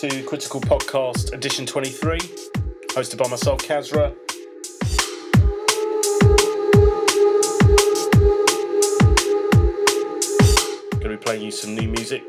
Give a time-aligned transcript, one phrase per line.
[0.00, 2.18] to Critical Podcast Edition 23,
[2.88, 4.14] hosted by myself, Kasra.
[10.90, 12.28] Going to be playing you some new music,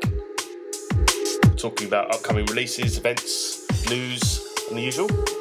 [1.58, 5.37] talking about upcoming releases, events, news, and the usual.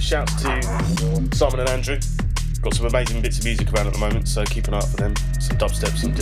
[0.00, 0.62] Shouts to
[1.32, 1.98] Simon and Andrew.
[2.60, 4.88] Got some amazing bits of music around at the moment, so keep an eye out
[4.88, 5.14] for them.
[5.40, 6.14] Some dubstep, some.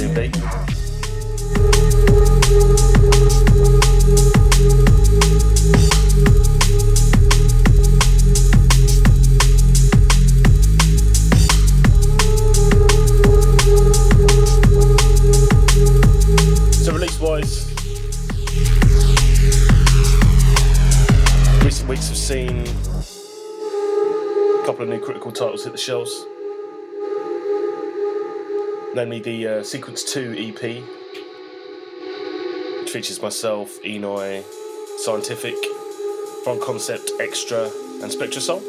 [16.73, 17.71] So release-wise,
[21.65, 22.84] recent weeks have seen
[24.65, 26.25] couple of new critical titles hit the shelves.
[28.95, 30.83] Namely, the uh, Sequence 2 EP,
[32.81, 34.43] which features myself, Enei,
[34.97, 35.55] Scientific,
[36.45, 38.63] Foreign Concept, Extra, and Spectrasoul.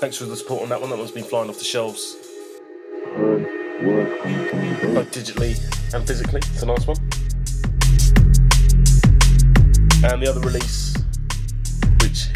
[0.00, 0.90] Thanks for the support on that one.
[0.90, 2.16] That one's been flying off the shelves.
[4.92, 6.40] Both digitally and physically.
[6.44, 6.98] It's a nice one.
[10.04, 10.94] And the other release,
[12.02, 12.28] which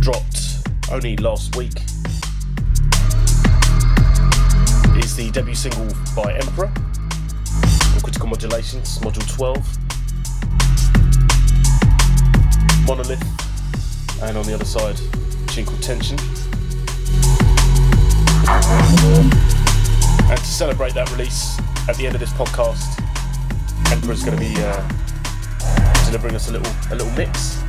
[0.00, 0.51] dropped
[0.92, 1.72] only last week
[5.02, 9.56] is the debut single by Emperor on Critical Modulations, Module 12.
[12.86, 13.22] Monolith,
[14.22, 14.96] and on the other side,
[15.64, 16.18] called Tension.
[20.28, 23.00] And to celebrate that release, at the end of this podcast,
[23.90, 24.86] Emperor's going to be uh,
[26.04, 27.62] delivering us a little a little mix.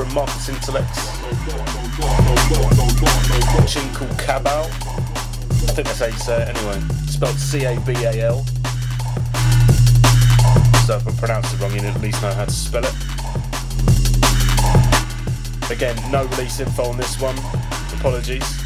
[0.00, 0.88] From Marcus Intalex.
[3.58, 4.64] A tune called Cabal.
[4.64, 6.80] I think that's how you say it anyway.
[7.06, 8.42] Spelled C A B A L.
[10.86, 12.94] So if I pronounce it wrong, you at least know how to spell it.
[15.70, 17.36] Again, no release info on this one.
[17.98, 18.59] Apologies.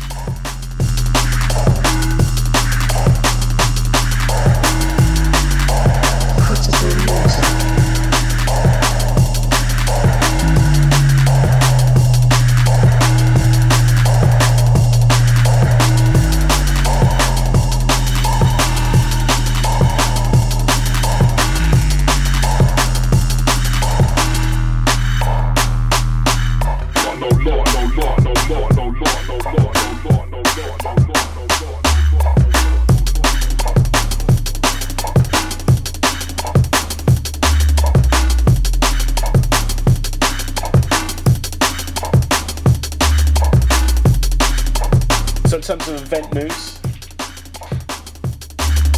[45.93, 46.81] Event news.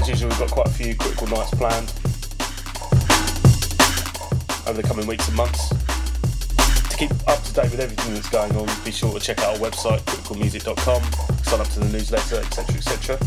[0.00, 1.92] As usual, we've got quite a few critical nights planned
[4.68, 5.68] over the coming weeks and months.
[5.68, 9.56] To keep up to date with everything that's going on, be sure to check out
[9.56, 11.02] our website, criticalmusic.com,
[11.42, 12.76] sign up to the newsletter, etc.
[12.76, 13.18] etc.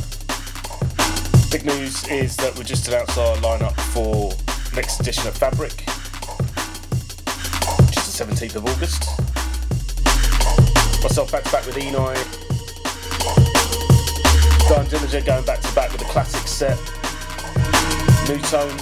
[1.51, 4.31] Big news is that we just announced our lineup for
[4.73, 5.73] next edition of Fabric,
[7.87, 9.03] which is the 17th of August.
[11.03, 12.48] Myself back to back with Enei.
[14.69, 16.77] Dillinja going back to back with a classic set.
[18.29, 18.77] New Tone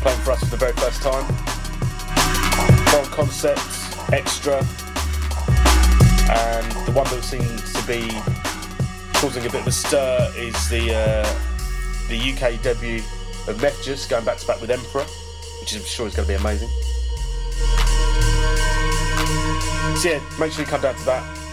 [0.00, 1.24] playing for us for the very first time.
[2.86, 3.60] Foreign Concept,
[4.14, 4.56] Extra,
[6.32, 8.08] and the one that seems to be
[9.20, 13.02] causing a bit of a stir is the uh, the UK debut
[13.46, 15.04] of Mefjus going back to back with Emperor,
[15.60, 16.70] which I'm sure is going to be amazing.
[19.98, 21.43] So yeah, make sure you come down to that.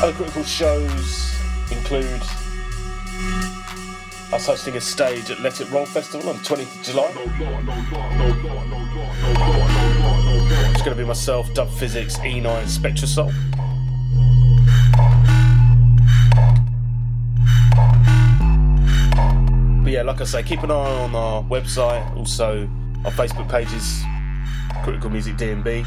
[0.00, 1.34] Other critical shows
[1.72, 2.22] include
[4.32, 7.12] us hosting a stage at Let It Roll Festival on 20th of July.
[10.70, 13.32] It's going to be myself, Dub Phizix, Enei, and Spectrasoul.
[19.82, 22.70] But yeah, like I say, keep an eye on our website, also
[23.04, 24.04] our Facebook pages,
[24.84, 25.84] Critical Music DNB,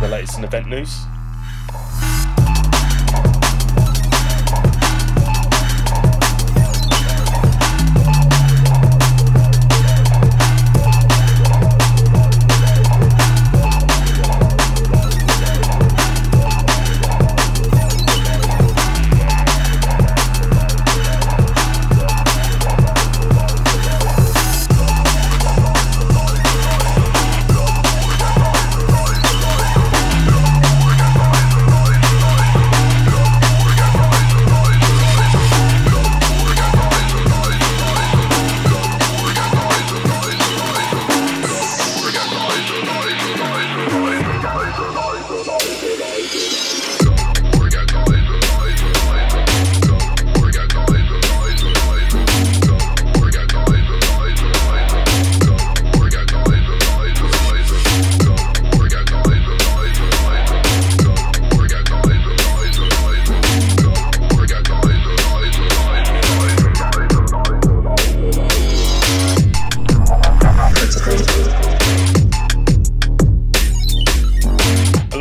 [0.00, 0.96] the latest in event news.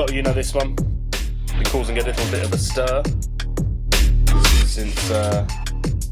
[0.08, 0.74] Lot of you know this one.
[0.74, 3.04] Been causing a little bit of a stir
[4.66, 5.46] since uh,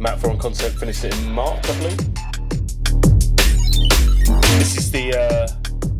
[0.02, 1.98] Matt Foreign Concept finished it in March, I believe.
[4.60, 5.48] This is the uh,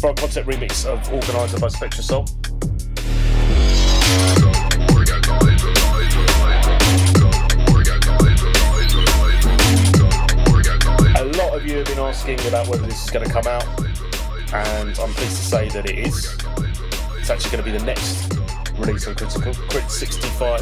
[0.02, 2.28] Foreign Concept remix of Organizer by Spectrasoul.
[11.18, 13.66] A lot of you have been asking about whether this is going to come out,
[14.54, 16.36] and I'm pleased to say that it is.
[17.28, 18.38] It's actually going to be the next
[18.78, 20.62] release on Critical, Crit 65.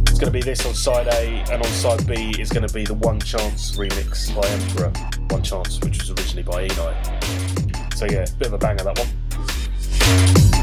[0.00, 2.72] It's going to be this on side A, and on side B is going to
[2.72, 4.90] be the One Chance remix by Emperor.
[5.28, 7.94] One Chance, which was originally by Enei.
[7.94, 10.55] So yeah, bit of a banger that one.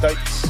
[0.00, 0.46] Dates.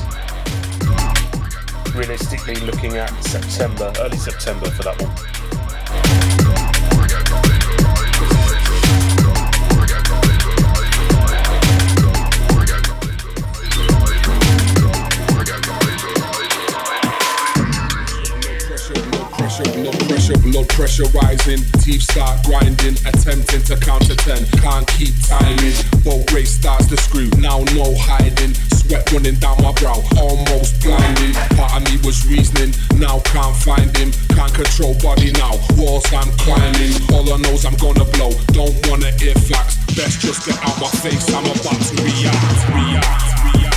[1.95, 5.37] Realistically, looking at September, early September for that one.
[20.57, 21.59] no pressure, rising.
[22.01, 24.47] Start grinding, attempting to counter ten.
[24.63, 25.75] Can't keep timing.
[26.05, 27.29] Boat race starts to screw.
[27.43, 28.55] Now no hiding.
[28.79, 31.35] Sweat running down my brow, almost blinding.
[31.59, 32.71] Part of me was reasoning,
[33.01, 34.13] now can't find him.
[34.31, 35.59] Can't control body now.
[35.75, 36.95] Walls I'm climbing.
[37.11, 38.31] All I know's I'm gonna blow.
[38.55, 39.79] Don't wanna hear facts.
[39.97, 41.27] Best just get out my face.
[41.35, 43.76] I'm about to react, react, react.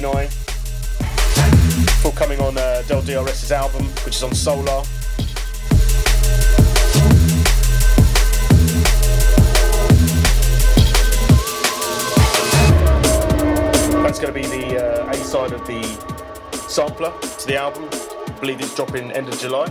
[0.00, 0.28] Enei.
[2.00, 4.82] Forthcoming on uh, Del DRS's album, which is on Soul:r.
[14.02, 15.82] That's going to be the uh, A side of the
[16.68, 17.88] sampler to the album.
[17.92, 19.66] I believe it's dropping end of July.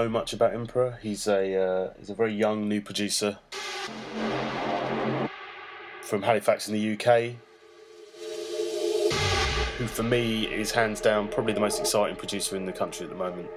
[0.00, 3.38] Know much about Emperor, he's a uh, he's a very young new producer
[6.00, 7.34] from Halifax in the UK,
[9.76, 13.10] who for me is hands down probably the most exciting producer in the country at
[13.10, 13.48] the moment.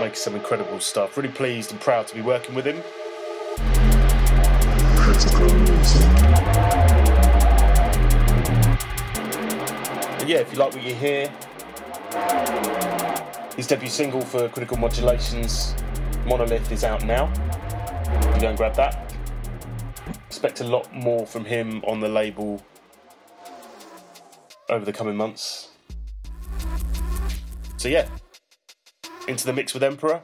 [0.00, 1.16] Makes some incredible stuff.
[1.16, 2.82] Really pleased and proud to be working with him.
[4.96, 6.02] Critical music.
[10.26, 11.32] Yeah, if you like what you hear,
[13.60, 15.74] his debut single for Critical Modulations,
[16.24, 17.30] Monolith, is out now.
[18.34, 19.14] You go and grab that.
[20.28, 22.64] Expect a lot more from him on the label
[24.70, 25.68] over the coming months.
[27.76, 28.08] So yeah,
[29.28, 30.22] into the mix with Emperor.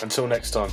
[0.00, 0.70] Until next time.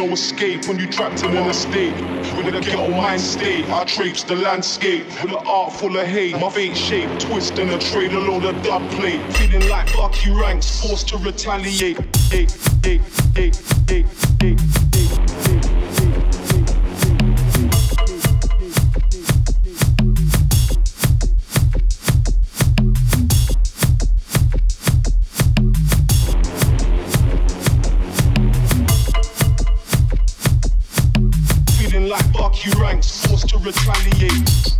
[0.00, 1.94] No escape when you trapped in an estate.
[2.36, 6.38] With a ghetto mind state, I traipse the landscape with an art full of hate.
[6.40, 9.20] My fate shape, twisting a trade, a load of dub plate.
[9.36, 11.98] Feeling like Bucky ranks, forced to retaliate.
[12.30, 12.46] Hey,
[12.82, 13.00] hey,
[13.34, 13.52] hey,
[13.86, 14.04] hey,
[14.40, 14.89] hey,
[33.62, 34.70] retaliate.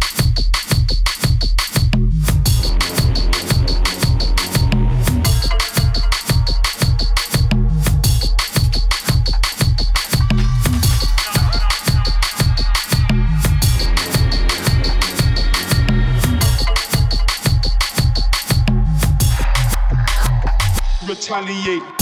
[21.06, 22.00] retaliate.